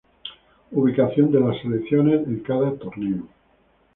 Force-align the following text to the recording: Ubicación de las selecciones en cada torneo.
Ubicación 0.71 1.31
de 1.31 1.39
las 1.39 1.61
selecciones 1.61 2.25
en 2.27 2.39
cada 2.39 2.71
torneo. 2.75 3.21